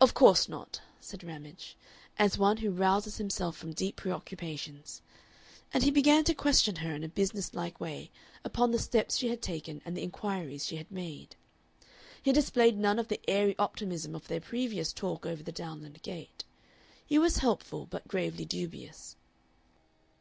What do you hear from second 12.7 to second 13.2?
none of the